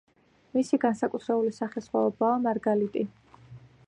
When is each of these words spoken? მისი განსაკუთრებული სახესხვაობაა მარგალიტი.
მისი 0.55 0.79
განსაკუთრებული 0.85 1.53
სახესხვაობაა 1.57 2.41
მარგალიტი. 2.47 3.05